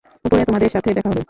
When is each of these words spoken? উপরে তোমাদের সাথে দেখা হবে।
উপরে 0.25 0.41
তোমাদের 0.45 0.69
সাথে 0.69 0.89
দেখা 0.93 1.09
হবে। 1.09 1.19